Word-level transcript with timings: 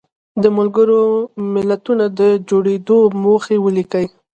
د 0.41 0.43
ملګرو 0.57 1.01
ملتونو 1.53 2.05
د 2.19 2.21
جوړېدو 2.49 2.97
موخې 3.23 3.57
ولیکئ. 3.65 4.05